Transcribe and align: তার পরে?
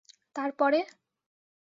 তার 0.35 0.49
পরে? 0.59 0.79